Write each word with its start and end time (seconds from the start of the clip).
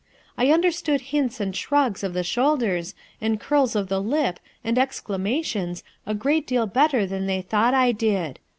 I 0.35 0.47
understood 0.49 1.01
hints 1.13 1.39
and 1.39 1.55
shrugs 1.55 2.01
of 2.03 2.15
the 2.15 2.23
shoulders 2.23 2.95
and 3.21 3.39
curls 3.39 3.75
of 3.75 3.87
the 3.87 4.01
lip 4.01 4.39
and 4.63 4.79
exclamations 4.79 5.83
a 6.07 6.15
great 6.15 6.47
deal 6.47 6.65
better 6.65 7.05
than 7.05 7.27
they 7.27 7.43
thought 7.43 7.75
I 7.75 7.91
did. 7.91 8.39